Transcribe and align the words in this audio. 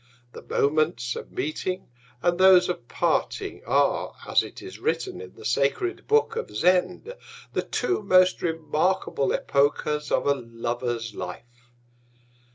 The 0.33 0.41
Moments 0.41 1.15
of 1.15 1.31
Meeting, 1.31 1.87
and 2.23 2.39
those 2.39 2.69
of 2.69 2.87
Parting, 2.87 3.63
are 3.67 4.15
(as 4.27 4.41
it 4.41 4.59
is 4.59 4.79
written 4.79 5.21
in 5.21 5.35
the 5.35 5.45
sacred 5.45 6.07
Book 6.07 6.35
of 6.35 6.49
Zend) 6.49 7.13
the 7.53 7.61
two 7.61 8.01
most 8.01 8.41
remarkable 8.41 9.31
Epochas 9.31 10.11
of 10.11 10.25
a 10.25 10.33
Lover's 10.33 11.13
Life. 11.13 11.69